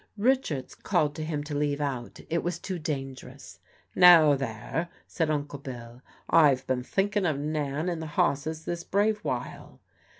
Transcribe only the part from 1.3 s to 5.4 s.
to leave out, it was too dangerous. "Now there," said